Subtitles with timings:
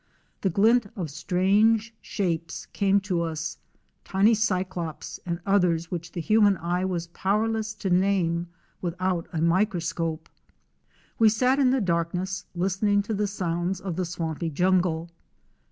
[0.41, 3.59] The glint of strange shapes came to us—
[4.03, 8.47] tiny Cyclops and others which the human eye was powerless to name
[8.81, 10.27] without a microscope.
[11.19, 15.11] We sat in the darkness listening to the sounds of the swampy jungle.